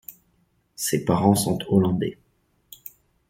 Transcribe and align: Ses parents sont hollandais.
Ses 0.75 1.05
parents 1.05 1.35
sont 1.35 1.59
hollandais. 1.69 2.17